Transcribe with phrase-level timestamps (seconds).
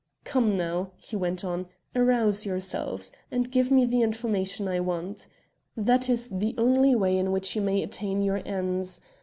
[0.23, 5.27] "Come, now," he went on "arouse yourselves; and give me the information I want.
[5.77, 8.99] That is the only way in which you may attain your ends.